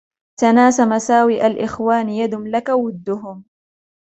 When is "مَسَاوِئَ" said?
0.79-1.47